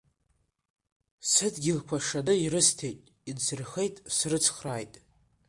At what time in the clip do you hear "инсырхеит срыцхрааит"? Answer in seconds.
3.29-4.93